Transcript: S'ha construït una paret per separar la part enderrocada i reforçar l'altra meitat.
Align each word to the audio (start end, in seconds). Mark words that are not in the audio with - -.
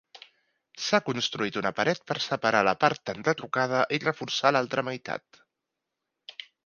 S'ha 0.85 0.99
construït 1.09 1.59
una 1.61 1.71
paret 1.81 2.01
per 2.11 2.17
separar 2.27 2.61
la 2.69 2.73
part 2.85 3.11
enderrocada 3.15 3.83
i 3.99 4.01
reforçar 4.07 4.53
l'altra 4.59 4.85
meitat. 4.89 5.43